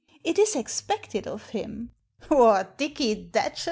[0.23, 1.91] It is expected of him.""
[2.29, 3.59] What, Dicky Datchet